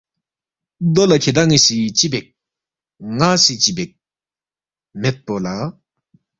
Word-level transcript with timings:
دو 0.93 1.03
لہ 1.09 1.17
کِھدان٘ی 1.23 1.59
سی 1.65 1.77
چِہ 1.97 2.07
بیک، 2.11 2.25
ن٘ا 3.17 3.29
سی 3.43 3.53
چِہ 3.63 3.71
بیک، 3.75 3.91
مید 5.01 5.17
پو 5.25 5.35
لہ 5.43 5.55